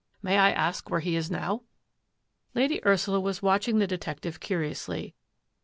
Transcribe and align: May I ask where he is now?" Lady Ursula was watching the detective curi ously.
May 0.23 0.39
I 0.39 0.49
ask 0.49 0.89
where 0.89 0.99
he 0.99 1.15
is 1.15 1.29
now?" 1.29 1.61
Lady 2.55 2.83
Ursula 2.83 3.19
was 3.19 3.43
watching 3.43 3.77
the 3.77 3.85
detective 3.85 4.39
curi 4.39 4.71
ously. 4.71 5.13